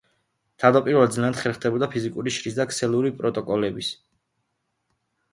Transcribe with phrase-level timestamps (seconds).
[0.61, 5.21] თავდაპირველად ძნელად ხერხდებოდა ფიზიკური შრის და ქსელური პროტოკოლების გაერთიანება.